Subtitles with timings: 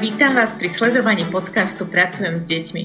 [0.00, 2.82] Vítam vás pri sledovaní podcastu Pracujem s deťmi.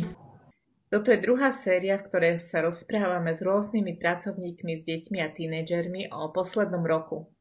[0.91, 6.11] Toto je druhá séria, v ktorej sa rozprávame s rôznymi pracovníkmi s deťmi a tínedžermi
[6.11, 7.31] o poslednom roku.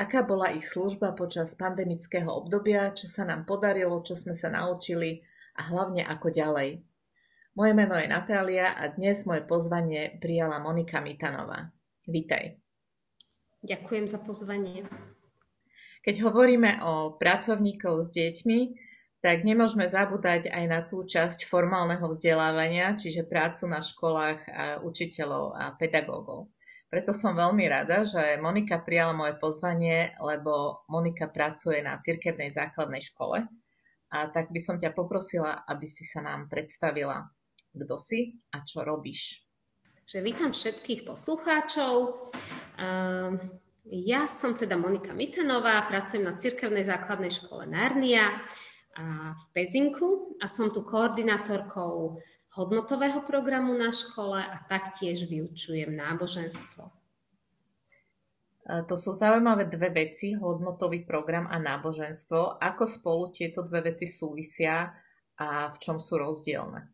[0.00, 5.20] Aká bola ich služba počas pandemického obdobia, čo sa nám podarilo, čo sme sa naučili
[5.60, 6.80] a hlavne ako ďalej.
[7.52, 11.68] Moje meno je Natália a dnes moje pozvanie prijala Monika Mitanová.
[12.08, 12.56] Vítaj.
[13.60, 14.88] Ďakujem za pozvanie.
[16.00, 18.87] Keď hovoríme o pracovníkov s deťmi,
[19.18, 25.44] tak nemôžeme zabúdať aj na tú časť formálneho vzdelávania, čiže prácu na školách a učiteľov
[25.58, 26.50] a pedagógov.
[26.88, 33.04] Preto som veľmi rada, že Monika prijala moje pozvanie, lebo Monika pracuje na cirkevnej základnej
[33.04, 33.44] škole.
[34.08, 37.28] A tak by som ťa poprosila, aby si sa nám predstavila,
[37.76, 39.44] kto si a čo robíš.
[40.08, 41.94] Že vítam všetkých poslucháčov.
[42.80, 43.36] Uh
[43.88, 48.36] ja som teda Monika Mitanová, pracujem na Cirkevnej základnej škole Narnia
[49.34, 52.18] v Pezinku a som tu koordinátorkou
[52.58, 56.90] hodnotového programu na škole a taktiež vyučujem náboženstvo.
[58.68, 62.60] To sú zaujímavé dve veci, hodnotový program a náboženstvo.
[62.60, 64.92] Ako spolu tieto dve veci súvisia
[65.40, 66.90] a v čom sú rozdielne?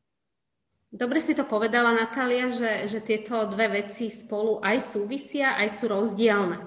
[0.95, 5.91] Dobre si to povedala Natália, že, že tieto dve veci spolu aj súvisia, aj sú
[5.91, 6.63] rozdielne.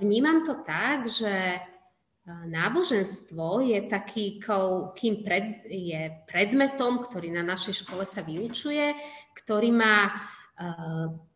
[0.00, 1.60] Vnímam to tak, že
[2.26, 4.42] náboženstvo je taký,
[4.98, 8.98] kým pred, je predmetom, ktorý na našej škole sa vyučuje,
[9.38, 10.10] ktorý má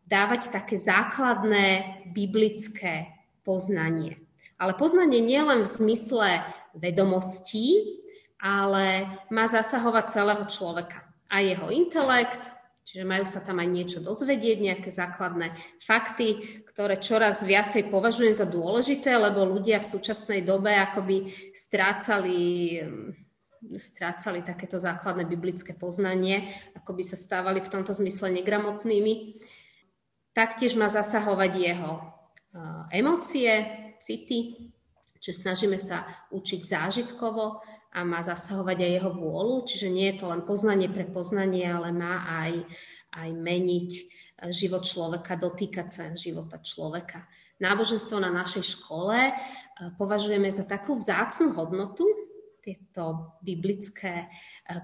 [0.03, 3.07] dávať také základné biblické
[3.47, 4.19] poznanie.
[4.59, 6.43] Ale poznanie nie len v zmysle
[6.75, 7.97] vedomostí,
[8.41, 11.07] ale má zasahovať celého človeka.
[11.31, 12.43] A jeho intelekt,
[12.81, 18.49] Čiže majú sa tam aj niečo dozvedieť, nejaké základné fakty, ktoré čoraz viacej považujem za
[18.49, 22.81] dôležité, lebo ľudia v súčasnej dobe akoby strácali,
[23.77, 29.39] strácali takéto základné biblické poznanie, ako by sa stávali v tomto zmysle negramotnými.
[30.33, 32.01] Taktiež má zasahovať jeho
[32.91, 33.51] emócie,
[34.01, 34.73] city,
[35.21, 40.31] čiže snažíme sa učiť zážitkovo, a má zasahovať aj jeho vôľu, čiže nie je to
[40.31, 42.63] len poznanie pre poznanie, ale má aj,
[43.19, 44.01] aj meniť e,
[44.55, 47.27] život človeka, dotýkať sa života človeka.
[47.59, 49.33] Náboženstvo na našej škole e,
[49.99, 52.07] považujeme za takú vzácnu hodnotu,
[52.63, 54.27] tieto biblické e,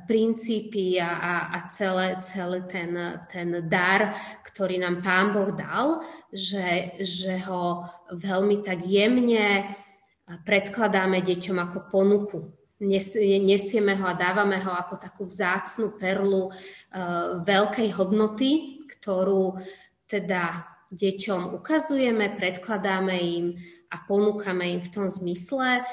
[0.04, 2.92] princípy a, a, a celé, celý ten,
[3.32, 9.80] ten dar, ktorý nám Pán Boh dal, že, že ho veľmi tak jemne
[10.28, 17.90] predkladáme deťom ako ponuku nesieme ho a dávame ho ako takú vzácnu perlu uh, veľkej
[17.98, 19.58] hodnoty, ktorú
[20.06, 23.46] teda deťom ukazujeme, predkladáme im
[23.90, 25.84] a ponúkame im v tom zmysle,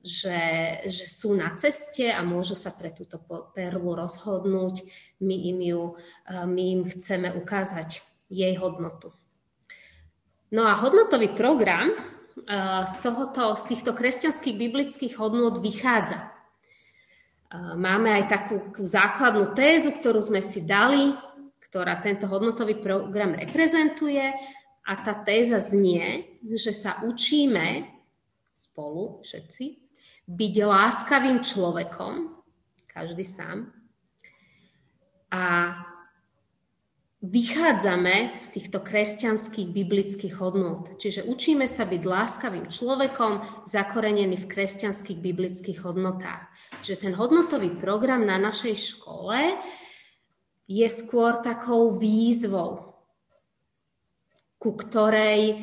[0.00, 0.40] že,
[0.86, 3.18] že sú na ceste a môžu sa pre túto
[3.52, 4.86] perlu rozhodnúť.
[5.20, 9.12] My im, ju, uh, my im chceme ukázať jej hodnotu.
[10.50, 11.94] No a hodnotový program
[12.86, 16.30] z, tohoto, z týchto kresťanských biblických hodnôt vychádza.
[17.74, 21.10] Máme aj takú, základnú tézu, ktorú sme si dali,
[21.66, 24.22] ktorá tento hodnotový program reprezentuje
[24.86, 27.90] a tá téza znie, že sa učíme
[28.50, 29.82] spolu všetci
[30.30, 32.38] byť láskavým človekom,
[32.86, 33.70] každý sám,
[35.30, 35.74] a
[37.20, 40.88] vychádzame z týchto kresťanských biblických hodnôt.
[40.96, 46.48] Čiže učíme sa byť láskavým človekom, zakorenený v kresťanských biblických hodnotách.
[46.80, 49.36] Čiže ten hodnotový program na našej škole
[50.64, 52.96] je skôr takou výzvou,
[54.56, 55.56] ku ktorej e,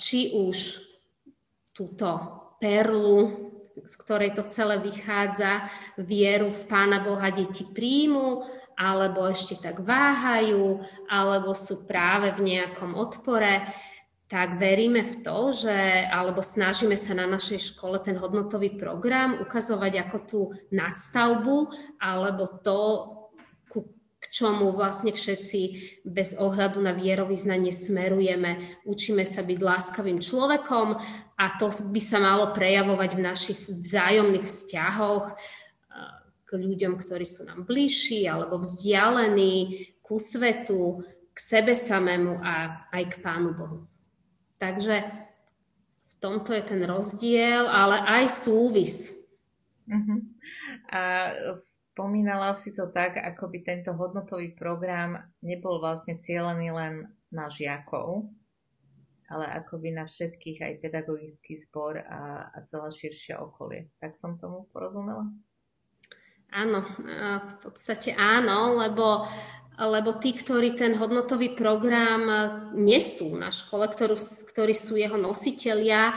[0.00, 0.80] či už
[1.76, 2.08] túto
[2.56, 3.49] perlu,
[3.84, 5.68] z ktorej to celé vychádza,
[6.00, 8.44] vieru v Pána Boha deti príjmu,
[8.80, 13.68] alebo ešte tak váhajú, alebo sú práve v nejakom odpore,
[14.30, 19.92] tak veríme v to, že, alebo snažíme sa na našej škole ten hodnotový program ukazovať
[20.06, 20.40] ako tú
[20.70, 21.68] nadstavbu,
[21.98, 22.80] alebo to,
[24.20, 25.60] k čomu vlastne všetci
[26.04, 28.84] bez ohľadu na vierovýznanie smerujeme.
[28.84, 30.88] Učíme sa byť láskavým človekom
[31.40, 35.24] a to by sa malo prejavovať v našich vzájomných vzťahoch,
[36.50, 43.02] k ľuďom, ktorí sú nám bližší alebo vzdialení, ku svetu, k sebe samému a aj
[43.06, 43.78] k Pánu Bohu.
[44.58, 45.06] Takže
[46.10, 49.14] v tomto je ten rozdiel, ale aj súvis.
[49.86, 50.18] Uh-huh.
[50.90, 51.00] A
[51.90, 56.94] spomínala si to tak, ako by tento hodnotový program nebol vlastne cieľený len
[57.34, 58.30] na žiakov,
[59.30, 63.90] ale akoby na všetkých aj pedagogický zbor a, a celá širšie okolie.
[64.02, 65.26] Tak som tomu porozumela?
[66.50, 66.82] Áno,
[67.46, 69.22] v podstate áno, lebo,
[69.78, 72.26] lebo tí, ktorí ten hodnotový program
[72.74, 74.18] nesú na škole, ktorú,
[74.50, 76.10] ktorí sú jeho nositelia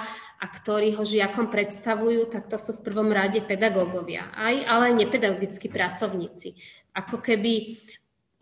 [0.44, 5.00] a ktorí ho žiakom predstavujú, tak to sú v prvom rade pedagógovia, aj, ale aj
[5.07, 6.60] nepedagogickí pracovníci.
[6.92, 7.80] Ako keby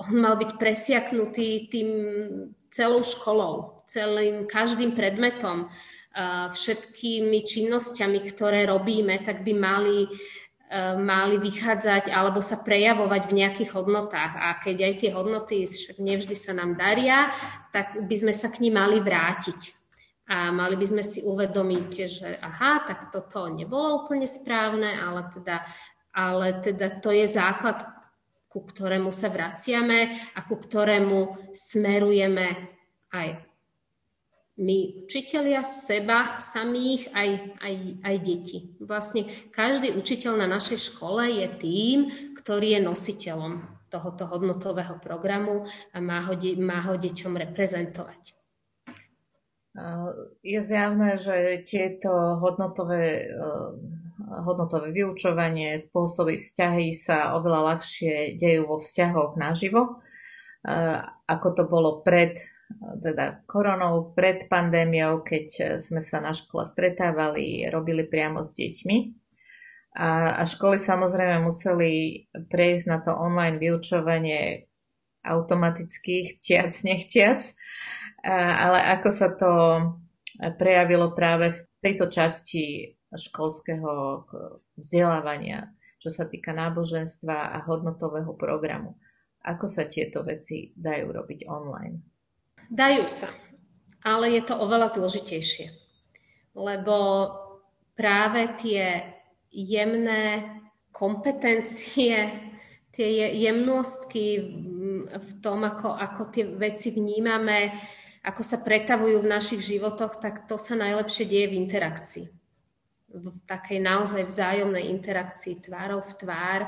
[0.02, 1.90] on mal byť presiaknutý tým
[2.74, 5.70] celou školou, celým každým predmetom,
[6.52, 10.10] všetkými činnosťami, ktoré robíme, tak by mali,
[11.00, 14.34] mali vychádzať alebo sa prejavovať v nejakých hodnotách.
[14.42, 15.70] A keď aj tie hodnoty
[16.02, 17.30] nevždy sa nám daria,
[17.70, 19.81] tak by sme sa k ním mali vrátiť.
[20.32, 25.68] A mali by sme si uvedomiť, že aha, tak toto nebolo úplne správne, ale teda,
[26.16, 27.84] ale teda to je základ,
[28.48, 32.48] ku ktorému sa vraciame a ku ktorému smerujeme
[33.12, 33.52] aj
[34.62, 37.30] my učitelia seba samých, aj,
[37.64, 38.58] aj, aj deti.
[38.78, 41.98] Vlastne každý učiteľ na našej škole je tým,
[42.38, 43.54] ktorý je nositeľom
[43.90, 48.41] tohoto hodnotového programu a má ho, má ho deťom reprezentovať.
[50.44, 52.12] Je zjavné, že tieto
[52.44, 53.32] hodnotové,
[54.44, 60.04] hodnotové vyučovanie, spôsoby vzťahy sa oveľa ľahšie dejú vo vzťahoch naživo,
[61.28, 62.36] ako to bolo pred
[63.04, 68.98] teda koronou, pred pandémiou, keď sme sa na škole stretávali, robili priamo s deťmi.
[70.00, 74.72] A, a školy samozrejme museli prejsť na to online vyučovanie
[75.28, 77.44] automaticky, chtiac, nechtiac.
[78.26, 79.52] Ale ako sa to
[80.58, 84.24] prejavilo práve v tejto časti školského
[84.78, 88.98] vzdelávania, čo sa týka náboženstva a hodnotového programu.
[89.42, 91.98] Ako sa tieto veci dajú robiť online?
[92.72, 93.28] Dajú sa,
[94.06, 95.68] ale je to oveľa zložitejšie,
[96.56, 96.98] lebo
[97.98, 99.12] práve tie
[99.52, 100.56] jemné
[100.94, 102.32] kompetencie,
[102.96, 104.26] tie jemnostky
[105.12, 107.76] v tom, ako, ako tie veci vnímame,
[108.22, 112.26] ako sa pretavujú v našich životoch, tak to sa najlepšie deje v interakcii.
[113.12, 116.60] V takej naozaj vzájomnej interakcii tvárov v tvár.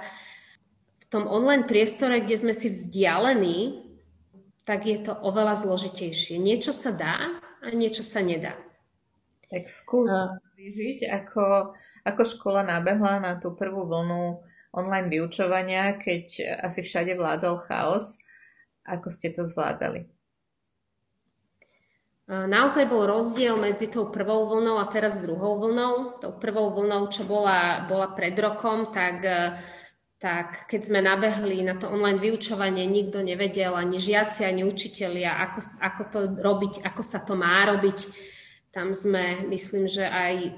[1.00, 3.86] V tom online priestore, kde sme si vzdialení,
[4.66, 6.42] tak je to oveľa zložitejšie.
[6.42, 8.58] Niečo sa dá a niečo sa nedá.
[9.54, 10.10] Tak skús
[10.58, 14.42] vyžiť, ako, ako škola nabehla na tú prvú vlnu
[14.74, 18.18] online vyučovania, keď asi všade vládol chaos.
[18.84, 20.13] Ako ste to zvládali?
[22.24, 26.24] Naozaj bol rozdiel medzi tou prvou vlnou a teraz druhou vlnou.
[26.24, 29.28] Tou prvou vlnou, čo bola, bola pred rokom, tak
[30.24, 35.60] tak keď sme nabehli na to online vyučovanie, nikto nevedel, ani žiaci, ani učitelia, ako,
[35.84, 38.08] ako to robiť, ako sa to má robiť.
[38.72, 40.56] Tam sme, myslím, že aj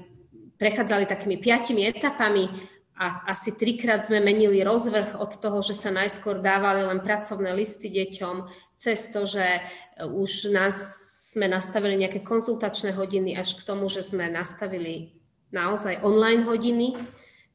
[0.54, 2.46] prechádzali takými piatimi etapami
[2.94, 7.90] a asi trikrát sme menili rozvrh od toho, že sa najskôr dávali len pracovné listy
[7.90, 8.46] deťom,
[8.78, 9.66] cez to, že
[9.98, 11.05] už nás
[11.36, 15.20] sme nastavili nejaké konzultačné hodiny, až k tomu, že sme nastavili
[15.52, 16.96] naozaj online hodiny,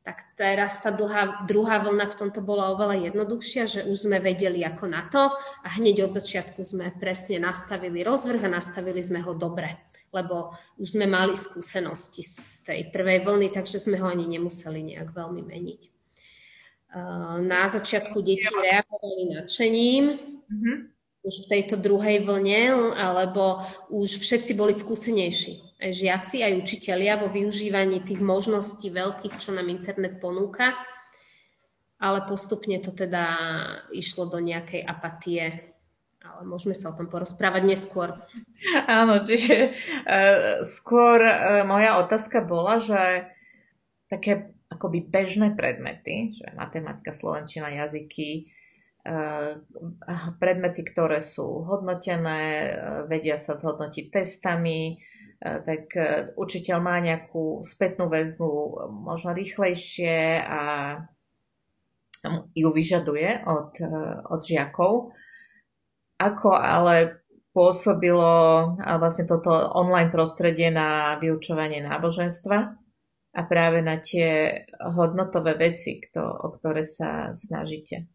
[0.05, 4.61] tak teraz tá dlhá, druhá vlna v tomto bola oveľa jednoduchšia, že už sme vedeli
[4.61, 5.33] ako na to
[5.65, 9.77] a hneď od začiatku sme presne nastavili rozvrh a nastavili sme ho dobre,
[10.13, 15.09] lebo už sme mali skúsenosti z tej prvej vlny, takže sme ho ani nemuseli nejak
[15.09, 15.81] veľmi meniť.
[17.45, 20.03] Na začiatku deti reagovali nadšením,
[20.49, 20.77] mm-hmm.
[21.21, 23.61] Už v tejto druhej vlne, alebo
[23.93, 29.67] už všetci boli skúsenejší aj žiaci, aj učitelia vo využívaní tých možností veľkých, čo nám
[29.73, 30.77] internet ponúka.
[32.01, 33.25] Ale postupne to teda
[33.93, 35.73] išlo do nejakej apatie.
[36.21, 38.13] Ale môžeme sa o tom porozprávať neskôr.
[38.85, 43.25] Áno, čiže uh, skôr uh, moja otázka bola, že
[44.05, 48.53] také akoby bežné predmety, že matematika, slovenčina, jazyky,
[50.37, 52.73] predmety, ktoré sú hodnotené,
[53.09, 55.01] vedia sa zhodnotiť testami,
[55.41, 55.89] tak
[56.37, 58.49] učiteľ má nejakú spätnú väzbu
[58.93, 60.61] možno rýchlejšie a
[62.53, 63.73] ju vyžaduje od,
[64.29, 65.17] od žiakov.
[66.21, 68.29] Ako ale pôsobilo
[68.77, 72.57] vlastne toto online prostredie na vyučovanie náboženstva
[73.31, 78.10] a práve na tie hodnotové veci, kto, o ktoré sa snažíte?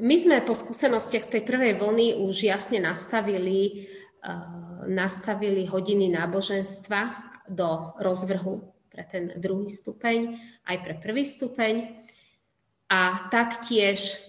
[0.00, 3.88] My sme po skúsenostiach z tej prvej vlny už jasne nastavili
[4.86, 7.00] nastavili hodiny náboženstva
[7.50, 10.36] do rozvrhu pre ten druhý stupeň,
[10.68, 12.04] aj pre prvý stupeň.
[12.92, 14.28] A taktiež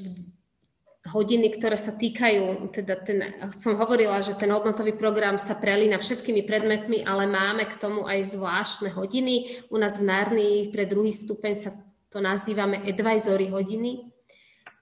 [1.12, 3.20] hodiny, ktoré sa týkajú, teda ten,
[3.52, 8.24] som hovorila, že ten hodnotový program sa prelína všetkými predmetmi, ale máme k tomu aj
[8.24, 9.68] zvláštne hodiny.
[9.68, 11.76] U nás v Nárni pre druhý stupeň sa
[12.08, 14.13] to nazývame advisory hodiny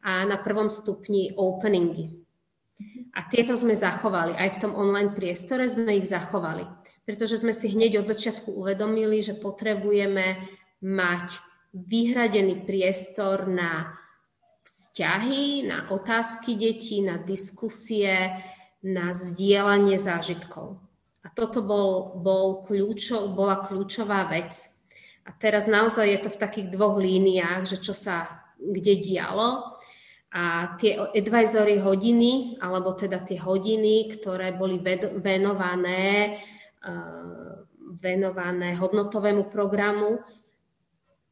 [0.01, 2.21] a na prvom stupni openingy.
[3.13, 4.33] A tieto sme zachovali.
[4.33, 6.65] Aj v tom online priestore sme ich zachovali.
[7.05, 10.41] Pretože sme si hneď od začiatku uvedomili, že potrebujeme
[10.81, 11.37] mať
[11.75, 14.01] vyhradený priestor na
[14.65, 18.41] vzťahy, na otázky detí, na diskusie,
[18.81, 20.81] na zdieľanie zážitkov.
[21.21, 24.71] A toto bol, bol kľúčo, bola kľúčová vec.
[25.25, 29.80] A teraz naozaj je to v takých dvoch líniách, že čo sa kde dialo.
[30.31, 34.79] A tie advisory hodiny, alebo teda tie hodiny, ktoré boli
[35.19, 36.39] venované,
[36.79, 37.51] eh,
[37.99, 40.23] venované hodnotovému programu,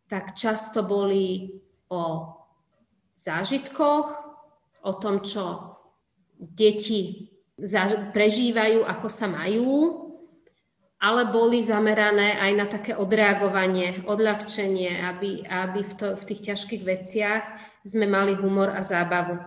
[0.10, 1.48] tak často boli
[1.88, 2.04] o
[3.16, 4.08] zážitkoch,
[4.84, 5.76] o tom, čo
[6.36, 7.32] deti
[8.16, 9.72] prežívajú, ako sa majú,
[11.00, 16.84] ale boli zamerané aj na také odreagovanie, odľahčenie, aby, aby v, to, v tých ťažkých
[16.84, 17.44] veciach
[17.86, 19.38] sme mali humor a zábavu.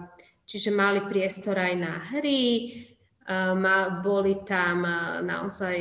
[0.43, 2.73] Čiže mali priestor aj na hry,
[4.03, 4.83] boli tam
[5.23, 5.79] naozaj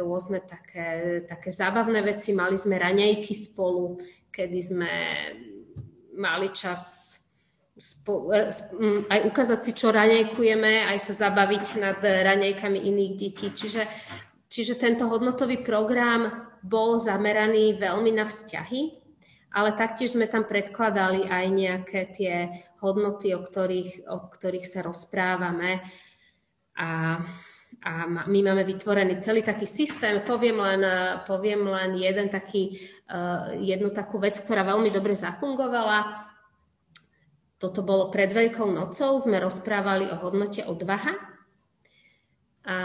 [0.00, 4.00] rôzne také, také zábavné veci, mali sme raňajky spolu,
[4.32, 4.92] kedy sme
[6.18, 7.14] mali čas
[7.78, 8.34] spo,
[9.06, 13.54] aj ukázať si, čo raňajkujeme, aj sa zabaviť nad raňajkami iných detí.
[13.54, 13.86] Čiže,
[14.50, 19.07] čiže tento hodnotový program bol zameraný veľmi na vzťahy,
[19.52, 22.34] ale taktiež sme tam predkladali aj nejaké tie
[22.78, 25.82] hodnoty, o ktorých, o ktorých sa rozprávame.
[26.78, 27.18] A,
[27.82, 30.22] a my máme vytvorený celý taký systém.
[30.22, 30.82] Poviem len,
[31.26, 32.78] poviem len jeden taký
[33.08, 36.28] Eh, jednu takú vec, ktorá veľmi dobre zafungovala.
[37.56, 41.16] Toto bolo pred Veľkou nocou, sme rozprávali o hodnote odvaha
[42.68, 42.78] a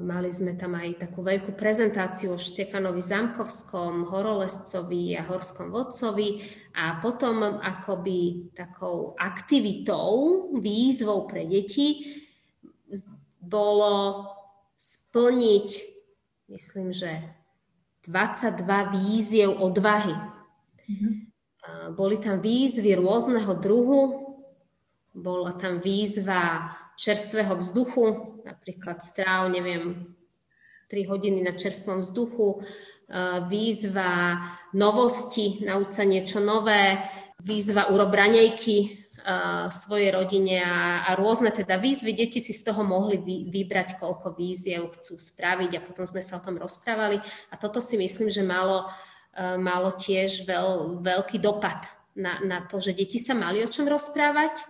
[0.00, 6.44] mali sme tam aj takú veľkú prezentáciu o Štefanovi Zamkovskom, horolescovi a horskom vodcovi
[6.76, 12.20] a potom akoby takou aktivitou, výzvou pre deti
[13.40, 14.26] bolo
[14.76, 15.68] splniť,
[16.50, 17.22] myslím, že
[18.06, 18.62] 22
[18.94, 20.14] víziev odvahy.
[20.14, 21.12] Mm-hmm.
[21.98, 24.26] Boli tam výzvy rôzneho druhu,
[25.16, 28.04] bola tam výzva čerstvého vzduchu,
[28.44, 30.16] napríklad stráv, neviem,
[30.88, 32.62] 3 hodiny na čerstvom vzduchu,
[33.50, 34.42] výzva
[34.74, 37.02] novosti, nauč sa niečo nové,
[37.42, 39.06] výzva urob ranejky,
[39.70, 42.14] svojej rodine a, a rôzne teda výzvy.
[42.14, 46.38] Deti si z toho mohli vy, vybrať, koľko víziev chcú spraviť a potom sme sa
[46.38, 47.18] o tom rozprávali.
[47.50, 48.86] A toto si myslím, že malo,
[49.34, 53.90] e, malo tiež veľ, veľký dopad na, na to, že deti sa mali o čom
[53.90, 54.64] rozprávať, e,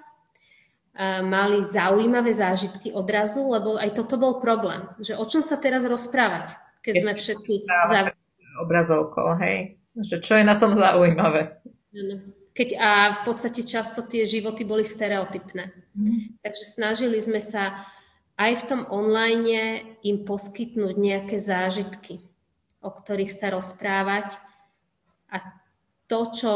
[1.25, 6.57] mali zaujímavé zážitky odrazu, lebo aj toto bol problém, že o čom sa teraz rozprávať,
[6.81, 7.53] keď, keď sme všetci...
[8.57, 9.77] Obrazovkou, hej?
[10.01, 11.61] Že čo je na tom zaujímavé?
[12.57, 15.77] keď a v podstate často tie životy boli stereotypné.
[15.93, 16.41] Mm.
[16.41, 17.85] Takže snažili sme sa
[18.41, 22.25] aj v tom online im poskytnúť nejaké zážitky,
[22.81, 24.41] o ktorých sa rozprávať.
[25.29, 25.45] A
[26.07, 26.51] to, čo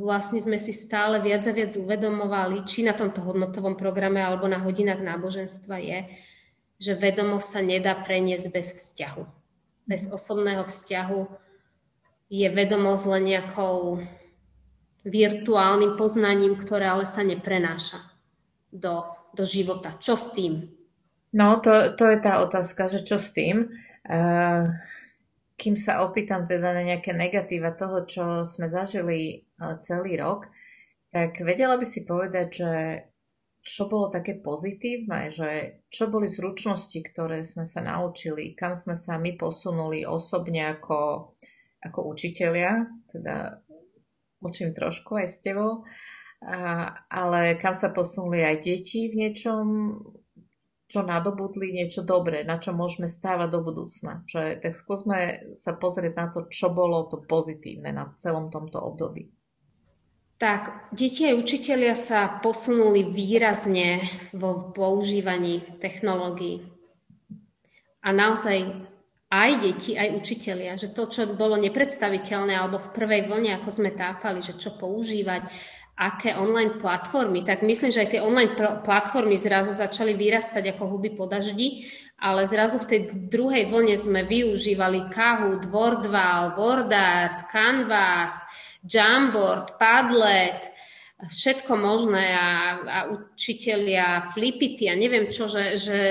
[0.00, 4.56] vlastne sme si stále viac a viac uvedomovali, či na tomto hodnotovom programe alebo na
[4.56, 5.98] hodinách náboženstva je,
[6.80, 9.24] že vedomosť sa nedá preniesť bez vzťahu.
[9.84, 11.20] Bez osobného vzťahu
[12.32, 14.00] je vedomosť len nejakou
[15.04, 18.00] virtuálnym poznaním, ktoré ale sa neprenáša
[18.72, 19.04] do,
[19.36, 19.92] do života.
[20.00, 20.64] Čo s tým?
[21.36, 23.68] No, to, to je tá otázka, že čo s tým?
[24.08, 24.72] Uh,
[25.54, 30.50] kým sa opýtam teda na nejaké negatíva toho, čo sme zažili uh, celý rok,
[31.14, 32.72] tak vedela by si povedať, že
[33.64, 39.16] čo bolo také pozitívne, že čo boli zručnosti, ktoré sme sa naučili, kam sme sa
[39.16, 41.32] my posunuli osobne ako,
[41.80, 43.64] ako učitelia, teda
[44.44, 45.80] učím trošku aj s tebou,
[46.44, 49.64] a, ale kam sa posunuli aj deti v niečom,
[50.94, 54.22] čo nadobudli niečo dobré, na čo môžeme stávať do budúcna.
[54.30, 55.18] Že, tak skúsme
[55.58, 59.26] sa pozrieť na to, čo bolo to pozitívne na celom tomto období.
[60.38, 66.62] Tak, deti aj učitelia sa posunuli výrazne vo používaní technológií.
[68.06, 68.86] A naozaj
[69.34, 73.90] aj deti, aj učitelia, že to, čo bolo nepredstaviteľné alebo v prvej vlne, ako sme
[73.90, 75.50] tápali, že čo používať,
[75.94, 81.14] aké online platformy, tak myslím, že aj tie online platformy zrazu začali vyrastať ako huby
[81.14, 81.86] po daždi,
[82.18, 88.42] ale zrazu v tej druhej vlne sme využívali Kahoot, Wordwall, WordArt, Canvas,
[88.82, 90.74] Jamboard, Padlet,
[91.22, 92.48] všetko možné a,
[92.82, 96.02] a učitelia flipity a neviem čo, že, že,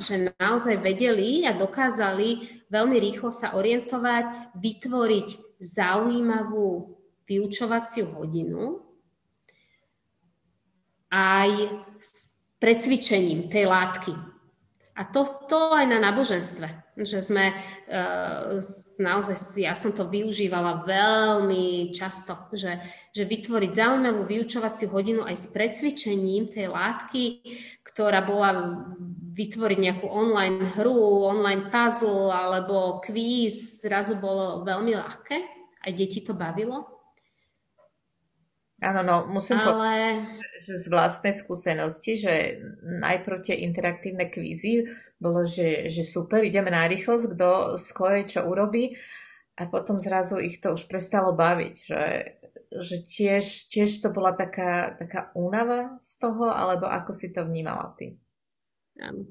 [0.00, 5.28] že naozaj vedeli a dokázali veľmi rýchlo sa orientovať, vytvoriť
[5.60, 6.97] zaujímavú
[7.28, 8.80] vyučovaciu hodinu
[11.12, 11.50] aj
[12.00, 14.12] s precvičením tej látky.
[14.98, 18.58] A to, to aj na náboženstve, že sme uh,
[18.98, 22.82] naozaj, ja som to využívala veľmi často, že,
[23.14, 27.22] že vytvoriť zaujímavú vyučovaciu hodinu aj s precvičením tej látky,
[27.86, 28.50] ktorá bola
[29.38, 35.36] vytvoriť nejakú online hru, online puzzle alebo kvíz, zrazu bolo veľmi ľahké.
[35.78, 36.97] Aj deti to bavilo.
[38.78, 39.66] Áno, no musím Ale...
[39.74, 40.14] povedať,
[40.62, 44.86] že z vlastnej skúsenosti, že najprv tie interaktívne kvízy
[45.18, 48.94] bolo, že, že super, ideme na rýchlosť, kto skôr čo urobí
[49.58, 52.02] a potom zrazu ich to už prestalo baviť, že,
[52.70, 57.98] že tiež, tiež to bola taká, taká únava z toho, alebo ako si to vnímala
[57.98, 58.14] ty?
[59.02, 59.26] Áno.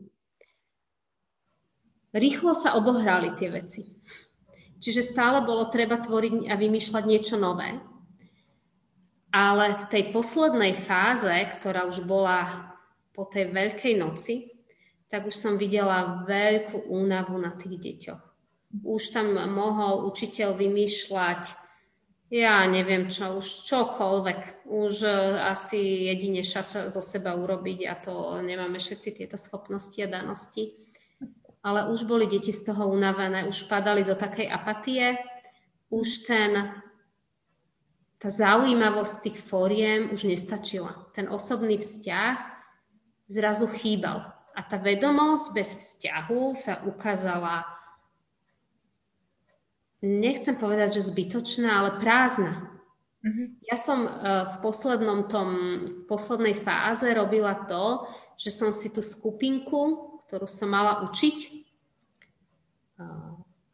[2.11, 3.87] Rýchlo sa obohrali tie veci.
[4.83, 7.86] Čiže stále bolo treba tvoriť a vymýšľať niečo nové
[9.37, 12.73] ale v tej poslednej fáze, ktorá už bola
[13.13, 14.49] po tej veľkej noci,
[15.13, 18.23] tak už som videla veľkú únavu na tých deťoch.
[18.81, 21.53] Už tam mohol učiteľ vymýšľať,
[22.27, 24.67] ja neviem čo, už čokoľvek.
[24.67, 25.15] Už e,
[25.47, 30.75] asi jedine šaša zo seba urobiť a to nemáme všetci tieto schopnosti a danosti.
[31.63, 35.15] Ale už boli deti z toho unavené, už padali do takej apatie,
[35.87, 36.83] už ten
[38.17, 41.05] tá zaujímavosť tých fóriem už nestačila.
[41.13, 42.37] Ten osobný vzťah
[43.29, 44.33] zrazu chýbal.
[44.57, 47.61] A tá vedomosť bez vzťahu sa ukázala,
[50.01, 52.81] nechcem povedať, že zbytočná, ale prázdna.
[53.21, 53.47] Mm-hmm.
[53.69, 54.09] Ja som uh,
[54.49, 55.49] v, poslednom tom,
[55.85, 61.56] v poslednej fáze robila to, že som si tú skupinku, ktorú som mala učiť,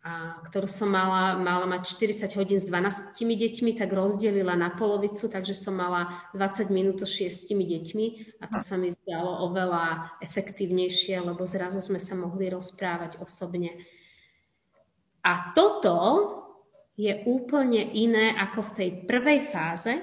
[0.04, 5.32] a ktorú som mala, mala mať 40 hodín s 12 deťmi, tak rozdelila na polovicu,
[5.32, 11.24] takže som mala 20 minút so 6 deťmi a to sa mi zdalo oveľa efektívnejšie,
[11.24, 13.80] lebo zrazu sme sa mohli rozprávať osobne.
[15.24, 15.96] A toto
[17.00, 19.94] je úplne iné ako v tej prvej fáze,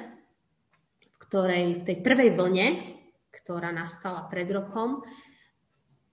[1.12, 2.66] v ktorej, v tej prvej vlne,
[3.36, 5.04] ktorá nastala pred rokom,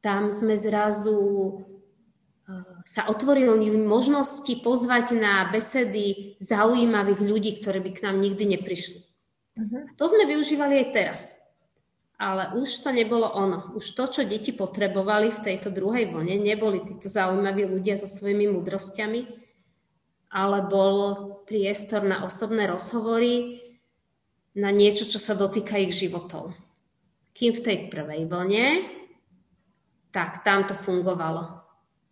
[0.03, 1.55] tam sme zrazu
[2.87, 9.03] sa otvorili možnosti pozvať na besedy zaujímavých ľudí, ktorí by k nám nikdy neprišli.
[9.59, 9.83] Uh-huh.
[9.99, 11.21] To sme využívali aj teraz.
[12.17, 13.75] Ale už to nebolo ono.
[13.77, 18.49] Už to, čo deti potrebovali v tejto druhej vlne, neboli títo zaujímaví ľudia so svojimi
[18.49, 19.21] mudrosťami,
[20.31, 20.97] ale bol
[21.45, 23.61] priestor na osobné rozhovory,
[24.57, 26.57] na niečo, čo sa dotýka ich životov.
[27.37, 28.65] Kým v tej prvej vlne,
[30.09, 31.56] tak tam to fungovalo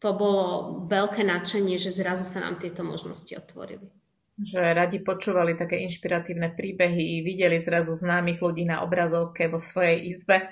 [0.06, 0.46] to bolo
[0.86, 3.90] veľké nadšenie, že zrazu sa nám tieto možnosti otvorili.
[4.38, 10.46] Že radi počúvali také inšpiratívne príbehy, videli zrazu známych ľudí na obrazovke vo svojej izbe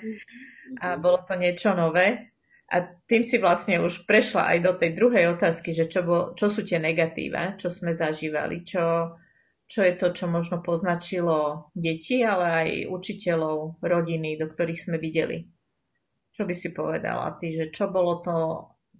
[0.82, 2.34] a bolo to niečo nové.
[2.66, 6.50] A tým si vlastne už prešla aj do tej druhej otázky, že čo, bol, čo
[6.50, 9.14] sú tie negatíva, čo sme zažívali, čo,
[9.70, 15.46] čo je to, čo možno poznačilo deti, ale aj učiteľov, rodiny, do ktorých sme videli.
[16.34, 18.34] Čo by si povedala ty, že čo bolo to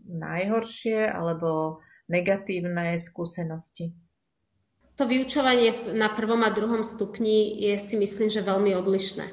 [0.09, 3.93] najhoršie alebo negatívne skúsenosti?
[4.95, 9.27] To vyučovanie na prvom a druhom stupni je si myslím, že veľmi odlišné.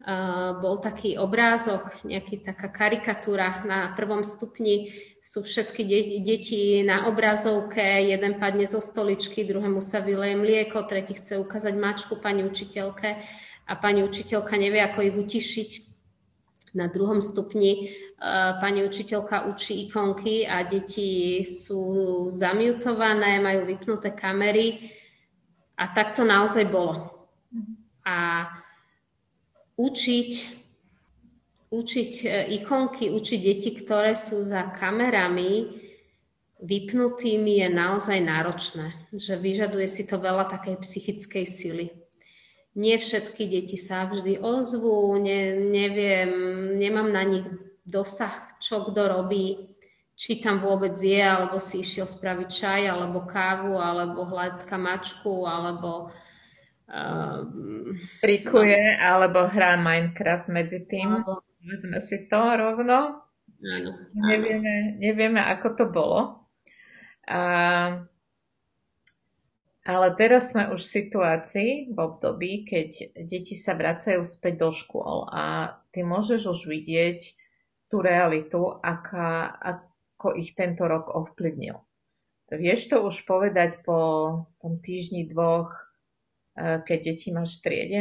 [0.00, 4.94] Uh, bol taký obrázok, nejaký taká karikatúra na prvom stupni.
[5.20, 11.18] Sú všetky de- deti na obrazovke, jeden padne zo stoličky, druhému sa vyleje mlieko, tretí
[11.18, 13.20] chce ukázať mačku pani učiteľke
[13.68, 15.89] a pani učiteľka nevie, ako ich utišiť.
[16.74, 17.90] Na druhom stupni
[18.62, 24.92] pani učiteľka učí ikonky a deti sú zamutované, majú vypnuté kamery
[25.74, 27.26] a tak to naozaj bolo.
[28.04, 28.46] A
[29.80, 30.32] učiť,
[31.72, 32.28] učiť e,
[32.60, 35.80] ikonky, učiť deti, ktoré sú za kamerami
[36.60, 41.86] vypnutými je naozaj náročné, že vyžaduje si to veľa takej psychickej sily.
[42.78, 46.30] Nie všetky deti sa vždy ozvú, ne, neviem,
[46.78, 47.46] nemám na nich
[47.82, 49.74] dosah, čo kto robí,
[50.14, 56.14] či tam vôbec je, alebo si išiel spraviť čaj, alebo kávu, alebo hľadka mačku, alebo
[56.86, 59.02] um, trikuje, no.
[59.02, 61.24] alebo hrá Minecraft medzi tým.
[61.24, 61.42] Alebo...
[61.60, 63.26] Vezme si to rovno.
[63.60, 66.48] Áno, Nevieme, nevieme, ako to bolo.
[67.28, 67.40] A
[69.90, 75.26] Ale teraz sme už v situácii, v období, keď deti sa vracajú späť do škôl
[75.26, 77.20] a ty môžeš už vidieť
[77.90, 81.74] tú realitu, aká, ako ich tento rok ovplyvnil.
[82.54, 83.98] Vieš to už povedať po
[84.62, 85.74] tom týždni dvoch,
[86.54, 88.00] e, keď deti máš v triede?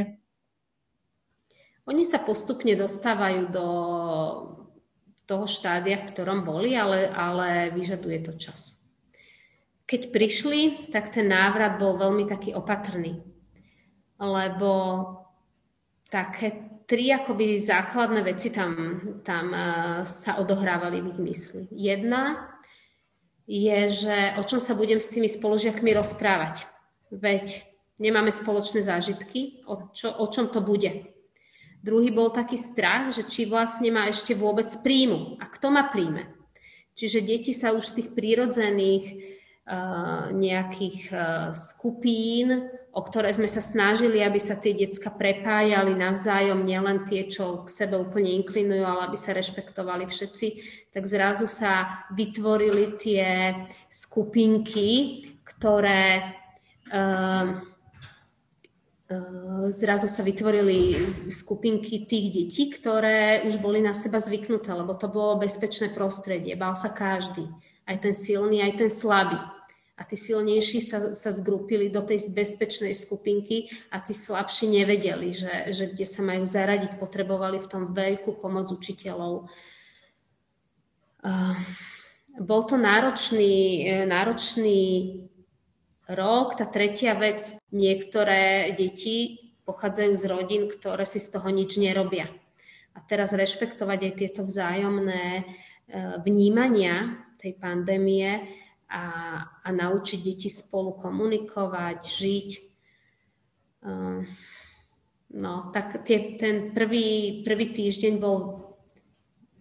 [1.89, 3.67] Oni sa postupne dostávajú do
[5.25, 8.78] toho štádia, v ktorom boli, ale, ale vyžaduje to čas.
[9.89, 13.25] Keď prišli, tak ten návrat bol veľmi taký opatrný,
[14.21, 14.71] lebo
[16.13, 19.61] také tri akoby základné veci tam, tam uh,
[20.05, 21.63] sa odohrávali v ich mysli.
[21.73, 22.53] Jedna
[23.49, 26.69] je, že o čom sa budem s tými spolužiakmi rozprávať.
[27.09, 27.65] Veď
[27.97, 31.09] nemáme spoločné zážitky, o, čo, o čom to bude.
[31.81, 36.29] Druhý bol taký strach, že či vlastne má ešte vôbec príjmu a kto ma príjme.
[36.93, 39.05] Čiže deti sa už z tých prírodzených
[40.33, 41.13] nejakých
[41.53, 47.61] skupín, o ktoré sme sa snažili, aby sa tie decka prepájali navzájom, nielen tie, čo
[47.61, 50.47] k sebe úplne inklinujú, ale aby sa rešpektovali všetci,
[50.89, 53.25] tak zrazu sa vytvorili tie
[53.93, 56.33] skupinky, ktoré
[59.69, 60.97] zrazu sa vytvorili
[61.29, 66.57] skupinky tých detí, ktoré už boli na seba zvyknuté, lebo to bolo bezpečné prostredie.
[66.57, 67.45] Bál sa každý,
[67.85, 69.37] aj ten silný, aj ten slabý
[69.99, 75.75] a tí silnejší sa, sa zgrupili do tej bezpečnej skupinky a tí slabší nevedeli, že,
[75.75, 79.51] že kde sa majú zaradiť, potrebovali v tom veľkú pomoc učiteľov.
[81.19, 81.59] Uh,
[82.39, 84.79] bol to náročný, e, náročný
[86.07, 86.55] rok.
[86.55, 92.31] Tá tretia vec, niektoré deti pochádzajú z rodín, ktoré si z toho nič nerobia.
[92.95, 95.43] A teraz rešpektovať aj tieto vzájomné e,
[96.23, 98.47] vnímania tej pandémie
[98.89, 99.05] a,
[99.61, 102.49] a naučiť deti spolu komunikovať, žiť.
[103.85, 104.25] Uh,
[105.37, 108.65] no, tak tie, ten prvý, prvý týždeň bol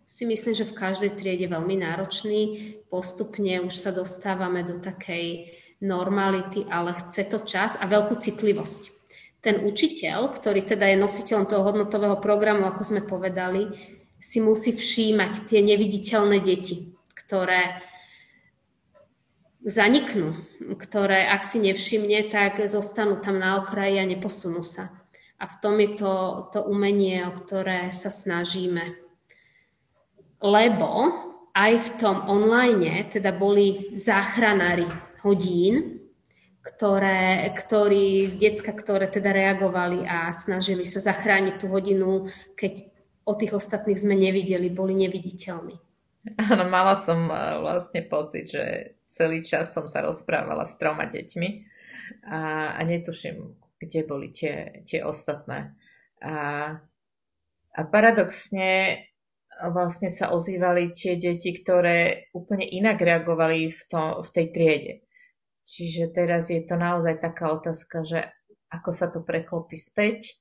[0.09, 2.41] si myslím, že v každej triede veľmi náročný.
[2.89, 5.53] Postupne už sa dostávame do takej
[5.85, 8.97] normality, ale chce to čas a veľkú citlivosť.
[9.39, 13.71] Ten učiteľ, ktorý teda je nositeľom toho hodnotového programu, ako sme povedali,
[14.19, 17.79] si musí všímať tie neviditeľné deti, ktoré
[19.69, 20.49] zaniknú,
[20.81, 24.89] ktoré ak si nevšimne, tak zostanú tam na okraji a neposunú sa.
[25.39, 26.15] A v tom je to,
[26.51, 28.97] to umenie, o ktoré sa snažíme.
[30.43, 30.91] Lebo
[31.53, 34.89] aj v tom online teda boli záchranári
[35.23, 36.01] hodín,
[36.65, 42.27] ktoré, ktorí, decka, ktoré teda reagovali a snažili sa zachrániť tú hodinu,
[42.59, 42.83] keď
[43.29, 45.77] o tých ostatných sme nevideli, boli neviditeľní.
[46.37, 51.51] Áno, mala som eh, vlastne pocit, že celý čas som sa rozprávala s troma deťmi
[52.29, 55.73] a, a netuším, kde boli tie, tie ostatné.
[56.21, 56.35] A,
[57.73, 59.03] a paradoxne
[59.67, 64.95] vlastne sa ozývali tie deti, ktoré úplne inak reagovali v, to, v tej triede.
[65.67, 68.21] Čiže teraz je to naozaj taká otázka, že
[68.71, 70.39] ako sa to preklopí späť,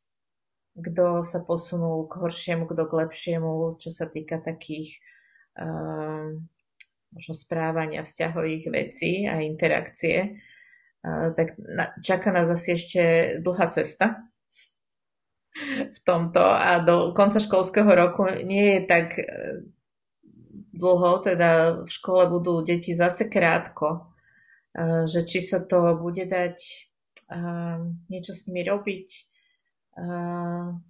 [0.77, 5.01] kto sa posunul k horšiemu, kto k lepšiemu, čo sa týka takých
[5.57, 6.45] um,
[7.11, 10.43] možno správania vzťahových vecí a interakcie,
[11.07, 11.55] tak
[12.03, 13.03] čaká nás asi ešte
[13.39, 14.27] dlhá cesta
[15.93, 16.41] v tomto.
[16.43, 19.25] A do konca školského roku nie je tak e,
[20.73, 24.13] dlho, teda v škole budú deti zase krátko,
[24.73, 26.77] e, že či sa to bude dať e,
[28.09, 29.09] niečo s nimi robiť,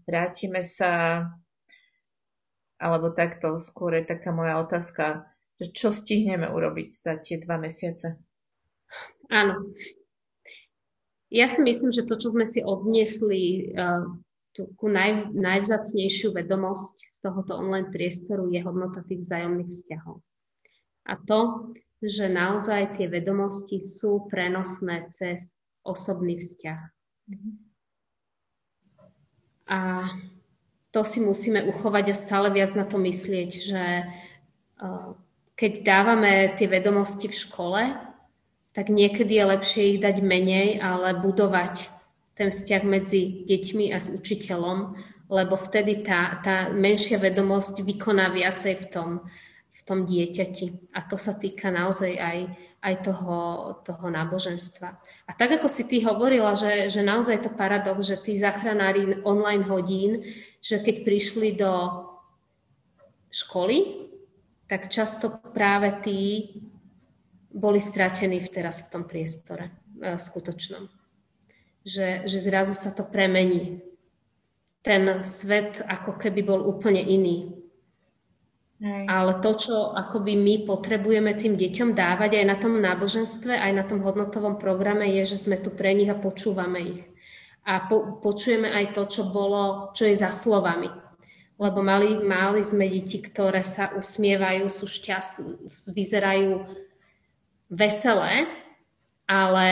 [0.03, 1.23] vrátime sa,
[2.75, 5.31] alebo takto skôr je taká moja otázka,
[5.65, 8.21] čo stihneme urobiť za tie dva mesiace?
[9.33, 9.73] Áno.
[11.27, 14.07] Ja si myslím, že to, čo sme si odniesli, uh,
[14.57, 20.23] tú naj, najvzácnejšiu vedomosť z tohoto online priestoru je hodnota tých vzájomných vzťahov.
[21.07, 25.49] A to, že naozaj tie vedomosti sú prenosné cez
[25.81, 26.81] osobný vzťah.
[29.67, 29.79] A
[30.95, 33.83] to si musíme uchovať a stále viac na to myslieť, že
[34.79, 35.11] uh,
[35.57, 37.81] keď dávame tie vedomosti v škole,
[38.77, 41.89] tak niekedy je lepšie ich dať menej, ale budovať
[42.37, 44.93] ten vzťah medzi deťmi a s učiteľom,
[45.33, 49.09] lebo vtedy tá, tá menšia vedomosť vykoná viacej v tom,
[49.73, 50.93] v tom dieťati.
[50.93, 52.39] A to sa týka naozaj aj,
[52.85, 53.37] aj toho,
[53.81, 54.89] toho náboženstva.
[55.25, 59.65] A tak, ako si ty hovorila, že, že naozaj to paradox, že tí zachranári online
[59.65, 60.21] hodín,
[60.61, 61.73] že keď prišli do
[63.33, 64.06] školy,
[64.67, 66.51] tak často práve tí
[67.47, 69.71] boli stratení teraz v tom priestore.
[69.97, 70.85] skutočnom.
[71.87, 73.79] Že, že zrazu sa to premení.
[74.83, 77.55] Ten svet ako keby bol úplne iný.
[78.77, 79.09] Hej.
[79.09, 83.83] Ale to, čo akoby my potrebujeme tým deťom dávať aj na tom náboženstve, aj na
[83.87, 87.01] tom hodnotovom programe, je, že sme tu pre nich a počúvame ich.
[87.65, 91.06] A po, počujeme aj to, čo bolo, čo je za slovami
[91.57, 96.69] lebo mali, mali sme deti, ktoré sa usmievajú, sú šťastné, vyzerajú
[97.73, 98.45] veselé,
[99.25, 99.67] ale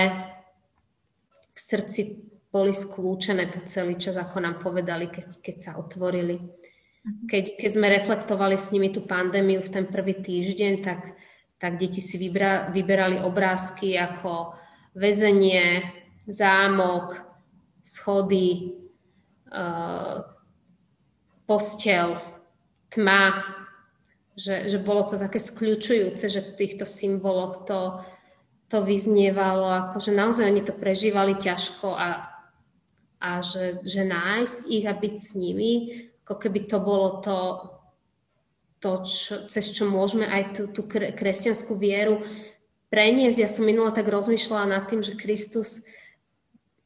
[1.56, 2.02] v srdci
[2.50, 6.42] boli skľúčené po celý čas, ako nám povedali, keď, keď sa otvorili.
[6.42, 7.30] Mhm.
[7.30, 11.14] Keď, keď sme reflektovali s nimi tú pandémiu v ten prvý týždeň, tak,
[11.62, 14.58] tak deti si vybra, vyberali obrázky ako
[14.98, 15.86] väzenie,
[16.26, 17.14] zámok,
[17.86, 18.74] schody,
[19.54, 20.35] uh,
[21.46, 22.22] postel,
[22.90, 23.46] tma,
[24.36, 28.04] že, že bolo to také skľúčujúce, že v týchto symboloch to,
[28.68, 32.10] to vyznievalo, ako že naozaj oni to prežívali ťažko a,
[33.24, 35.74] a že, že nájsť ich a byť s nimi,
[36.28, 37.38] ako keby to bolo to,
[38.84, 42.26] to čo, cez čo môžeme aj tú, tú kresťanskú vieru
[42.92, 43.38] preniesť.
[43.40, 45.86] Ja som minule tak rozmýšľala nad tým, že Kristus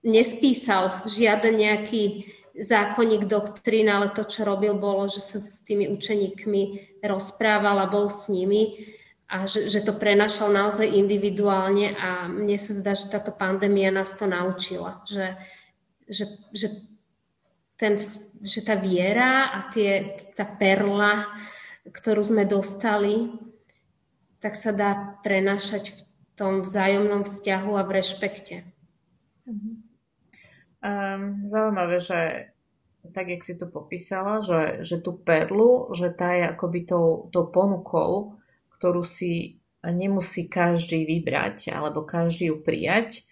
[0.06, 6.62] nespísal žiaden nejaký zákonník doktrín, ale to, čo robil, bolo, že sa s tými učeníkmi
[7.04, 8.96] rozprával a bol s nimi
[9.30, 14.18] a že, že to prenašal naozaj individuálne a mne sa zdá, že táto pandémia nás
[14.18, 15.38] to naučila, že,
[16.10, 16.68] že, že,
[17.78, 18.02] ten,
[18.42, 21.30] že tá viera a tie, tá perla,
[21.86, 23.30] ktorú sme dostali,
[24.42, 26.00] tak sa dá prenášať v
[26.34, 28.58] tom vzájomnom vzťahu a v rešpekte.
[30.80, 32.49] Um, zaujímavé, že
[33.14, 37.50] tak, jak si to popísala, že, že tú perlu, že tá je akoby tou, tou
[37.50, 38.40] ponukou,
[38.80, 43.24] ktorú si nemusí každý vybrať, alebo každý ju prijať,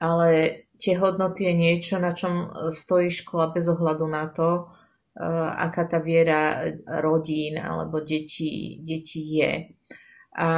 [0.00, 5.84] ale tie hodnoty je niečo, na čom stojí škola bez ohľadu na to, uh, aká
[5.86, 6.64] tá viera
[7.00, 9.52] rodín alebo detí, detí je.
[10.34, 10.50] A,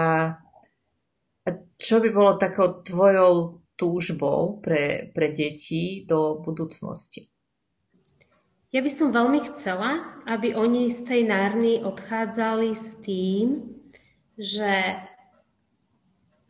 [1.45, 7.29] a čo by bolo takou tvojou túžbou pre, pre deti do budúcnosti?
[8.75, 13.79] Ja by som veľmi chcela, aby oni z tej nárny odchádzali s tým,
[14.35, 14.99] že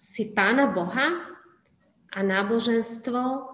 [0.01, 1.37] si Pána Boha
[2.09, 3.53] a náboženstvo,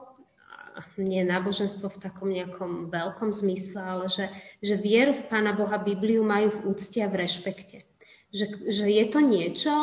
[1.02, 4.30] nie náboženstvo v takom nejakom veľkom zmysle, ale že,
[4.62, 7.82] že vieru v Pána Boha, Bibliu majú v úcte a v rešpekte.
[8.30, 9.74] Že, že je to niečo,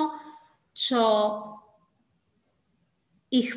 [0.71, 1.03] čo
[3.29, 3.53] ich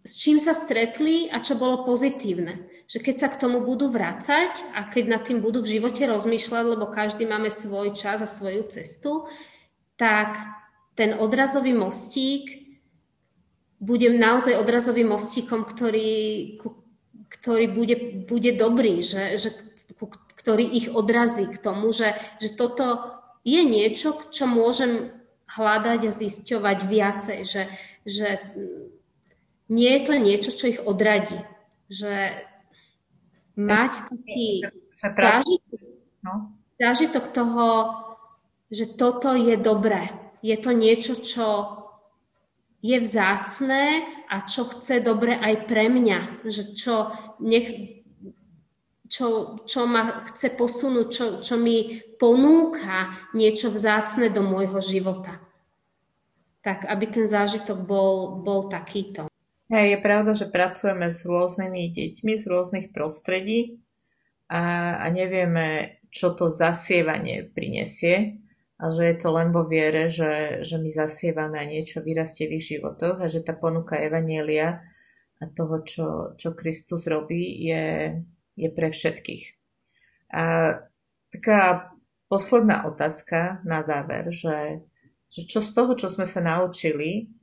[0.00, 2.69] s čím sa stretli a čo bolo pozitívne.
[2.90, 6.64] Že keď sa k tomu budú vracať a keď nad tým budú v živote rozmýšľať,
[6.74, 9.30] lebo každý máme svoj čas a svoju cestu,
[9.94, 10.34] tak
[10.98, 12.60] ten odrazový mostík
[13.78, 16.58] bude naozaj odrazovým mostíkom, ktorý,
[17.30, 19.54] ktorý bude, bude dobrý, že, že,
[20.36, 25.14] ktorý ich odrazí k tomu, že, že toto je niečo, čo môžem
[25.46, 27.62] hľadať a zisťovať viacej, že,
[28.02, 28.28] že
[29.70, 31.38] nie je to niečo, čo ich odradí.
[31.88, 32.34] Že
[33.56, 35.80] mať taký zážitok,
[36.22, 36.34] no.
[36.78, 37.66] zážitok toho,
[38.70, 40.14] že toto je dobré.
[40.40, 41.46] Je to niečo, čo
[42.80, 46.46] je vzácné a čo chce dobre aj pre mňa.
[46.46, 46.94] Že čo,
[47.44, 47.68] nech,
[49.10, 55.42] čo, čo ma chce posunúť, čo, čo mi ponúka niečo vzácne do môjho života.
[56.60, 59.29] Tak, aby ten zážitok bol, bol takýto.
[59.70, 63.78] Hej, je pravda, že pracujeme s rôznymi deťmi z rôznych prostredí
[64.50, 68.42] a, a nevieme, čo to zasievanie prinesie
[68.82, 72.58] a že je to len vo viere, že, že my zasievame a niečo vyrastie v
[72.58, 74.82] ich životoch a že tá ponuka Evanielia
[75.38, 78.18] a toho, čo, čo Kristus robí, je,
[78.58, 79.44] je pre všetkých.
[80.34, 80.42] A
[81.30, 81.94] taká
[82.26, 84.82] posledná otázka na záver, že,
[85.30, 87.38] že čo z toho, čo sme sa naučili,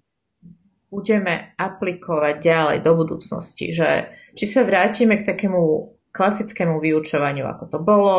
[0.88, 7.80] budeme aplikovať ďalej do budúcnosti, že či sa vrátime k takému klasickému vyučovaniu, ako to
[7.84, 8.18] bolo,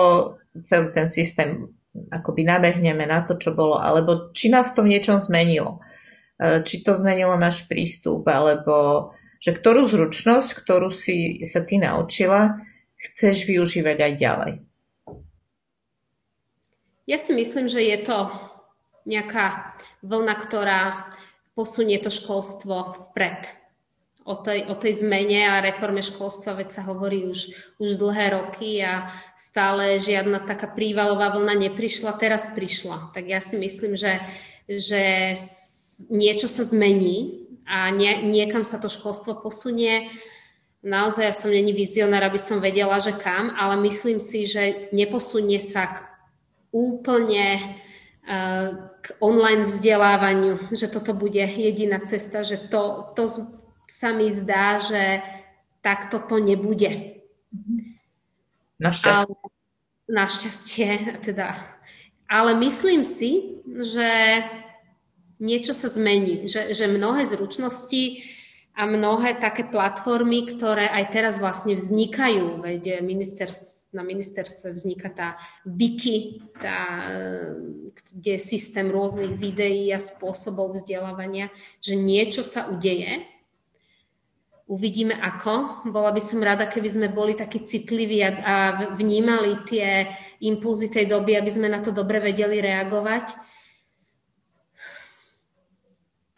[0.63, 1.73] celý ten systém
[2.13, 5.83] akoby nabehneme na to, čo bolo, alebo či nás to v niečom zmenilo.
[6.39, 9.11] E, či to zmenilo náš prístup, alebo
[9.43, 12.63] že ktorú zručnosť, ktorú si sa ty naučila,
[12.99, 14.53] chceš využívať aj ďalej.
[17.09, 18.29] Ja si myslím, že je to
[19.09, 21.09] nejaká vlna, ktorá
[21.59, 23.51] posunie to školstvo vpred.
[24.23, 27.51] O tej, o tej zmene a reforme školstva veď sa hovorí už,
[27.83, 33.11] už dlhé roky a stále žiadna taká prívalová vlna neprišla, teraz prišla.
[33.11, 34.21] Tak ja si myslím, že,
[34.69, 35.35] že
[36.13, 40.13] niečo sa zmení a nie, niekam sa to školstvo posunie.
[40.85, 45.59] Naozaj ja som není vizionár, aby som vedela, že kam, ale myslím si, že neposunie
[45.59, 45.97] sa k
[46.71, 47.75] úplne
[48.29, 53.31] uh, k online vzdelávaniu, že toto bude jediná cesta, že to, to
[53.89, 55.23] sa mi zdá, že
[55.81, 57.23] takto to nebude.
[58.79, 59.11] Našťastie.
[59.11, 59.35] Ale,
[60.11, 60.91] našťastie,
[61.25, 61.57] teda.
[62.29, 64.43] Ale myslím si, že
[65.39, 68.27] niečo sa zmení, že, že mnohé zručnosti
[68.75, 75.29] a mnohé také platformy, ktoré aj teraz vlastne vznikajú, veď ministerstv, na ministerstve vzniká tá
[75.65, 77.09] Wiki, tá,
[78.13, 81.49] kde je systém rôznych videí a spôsobov vzdelávania,
[81.81, 83.25] že niečo sa udeje.
[84.69, 85.89] Uvidíme ako.
[85.89, 88.55] Bola by som rada, keby sme boli takí citliví a, a
[88.93, 90.13] vnímali tie
[90.45, 93.49] impulzy tej doby, aby sme na to dobre vedeli reagovať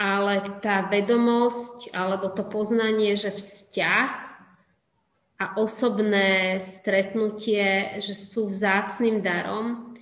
[0.01, 4.30] ale tá vedomosť alebo to poznanie, že vzťah
[5.41, 9.97] a osobné stretnutie, že sú vzácným darom,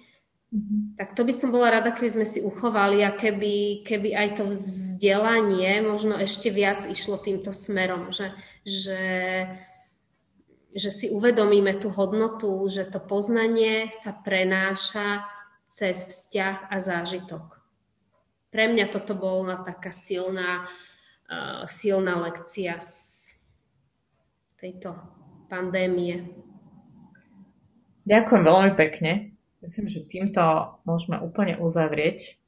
[0.51, 0.99] mm-hmm.
[0.99, 4.51] tak to by som bola rada, keby sme si uchovali a keby, keby aj to
[4.51, 8.35] vzdelanie možno ešte viac išlo týmto smerom, že,
[8.67, 9.03] že,
[10.75, 15.23] že si uvedomíme tú hodnotu, že to poznanie sa prenáša
[15.71, 17.63] cez vzťah a zážitok.
[18.51, 20.67] Pre mňa toto bola taká silná,
[21.31, 22.91] uh, silná lekcia z
[24.59, 25.18] tejto
[25.49, 26.29] pandémie.
[28.05, 29.37] Ďakujem veľmi pekne.
[29.59, 30.41] Myslím, že týmto
[30.87, 32.39] môžeme úplne uzavrieť.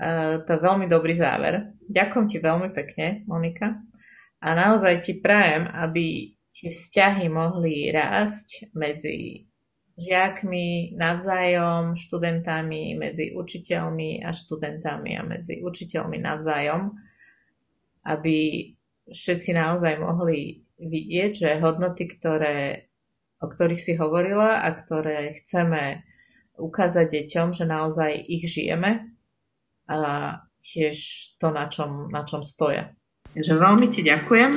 [0.00, 1.76] Uh, to je veľmi dobrý záver.
[1.86, 3.80] Ďakujem ti veľmi pekne, Monika.
[4.40, 9.46] A naozaj ti prajem, aby tie vzťahy mohli rásť medzi
[10.00, 16.96] žiakmi navzájom, študentami, medzi učiteľmi a študentami a medzi učiteľmi navzájom,
[18.08, 18.38] aby
[19.12, 22.88] všetci naozaj mohli vidieť, že hodnoty, ktoré,
[23.38, 26.02] o ktorých si hovorila a ktoré chceme
[26.56, 29.12] ukázať deťom, že naozaj ich žijeme
[29.88, 29.96] a
[30.60, 30.96] tiež
[31.40, 32.92] to, na čom, na čom stoja.
[33.32, 34.52] Takže veľmi ti ďakujem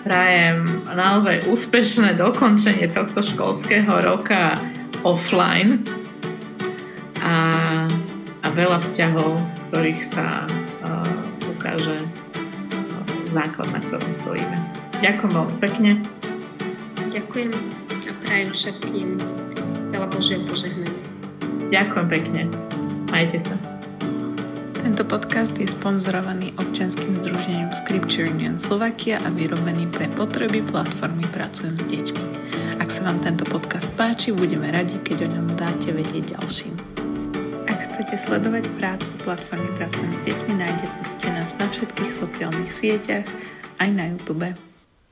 [0.00, 4.56] prajem naozaj úspešné dokončenie tohto školského roka
[5.04, 5.84] offline
[7.20, 7.36] a,
[8.40, 12.08] a veľa vzťahov, ktorých sa uh, ukáže uh,
[13.32, 14.89] základ, na ktorom stojíme.
[15.00, 15.90] Ďakujem veľmi pekne.
[17.08, 17.50] Ďakujem
[18.04, 19.08] a prajem všetkým
[19.96, 21.04] veľa Božieho požehnania.
[21.72, 22.40] Ďakujem pekne.
[23.08, 23.56] Majte sa.
[24.80, 31.80] Tento podcast je sponzorovaný občianským združením Scripture Union Slovakia a vyrobený pre potreby platformy Pracujem
[31.80, 32.24] s deťmi.
[32.80, 36.76] Ak sa vám tento podcast páči, budeme radi, keď o ňom dáte vedieť ďalším.
[37.72, 43.24] Ak chcete sledovať prácu platformy Pracujem s deťmi, nájdete nás na všetkých sociálnych sieťach,
[43.80, 44.69] aj na YouTube.